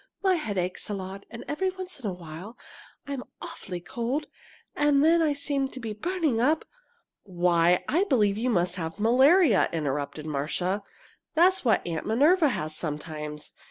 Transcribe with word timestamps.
My 0.23 0.33
head 0.33 0.57
aches 0.57 0.89
a 0.89 0.95
lot, 0.95 1.27
and 1.29 1.45
every 1.47 1.69
once 1.69 1.99
in 1.99 2.07
a 2.07 2.11
while 2.11 2.57
I'm 3.05 3.21
awfully 3.39 3.79
cold, 3.79 4.25
and 4.75 5.05
then 5.05 5.21
I 5.21 5.33
seem 5.33 5.67
to 5.69 5.79
be 5.79 5.93
burning 5.93 6.41
up" 6.41 6.65
"Why, 7.23 7.83
I 7.87 8.05
believe 8.05 8.35
you 8.35 8.49
must 8.49 8.77
have 8.77 8.99
malaria!" 8.99 9.69
interrupted 9.71 10.25
Marcia. 10.25 10.81
"That's 11.35 11.63
what 11.63 11.85
Aunt 11.87 12.07
Minerva 12.07 12.49
has 12.49 12.75
sometimes. 12.75 13.51